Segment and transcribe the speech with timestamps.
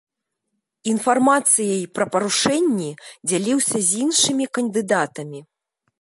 [0.93, 2.89] Інфармацыяй пра парушэнні
[3.29, 5.39] дзяліўся з іншымі кандыдатамі.